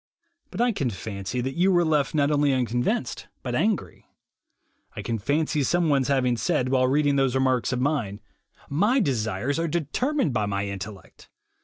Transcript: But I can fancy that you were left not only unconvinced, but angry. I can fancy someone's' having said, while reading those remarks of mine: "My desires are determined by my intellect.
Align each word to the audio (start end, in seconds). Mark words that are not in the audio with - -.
But 0.49 0.61
I 0.61 0.71
can 0.71 0.89
fancy 0.89 1.41
that 1.41 1.53
you 1.55 1.71
were 1.71 1.85
left 1.85 2.15
not 2.15 2.31
only 2.31 2.51
unconvinced, 2.51 3.27
but 3.43 3.53
angry. 3.53 4.07
I 4.95 5.03
can 5.03 5.19
fancy 5.19 5.61
someone's' 5.61 6.07
having 6.07 6.37
said, 6.37 6.69
while 6.69 6.87
reading 6.87 7.17
those 7.17 7.35
remarks 7.35 7.71
of 7.71 7.79
mine: 7.81 8.19
"My 8.67 8.99
desires 8.99 9.59
are 9.59 9.67
determined 9.67 10.33
by 10.33 10.47
my 10.47 10.65
intellect. 10.65 11.29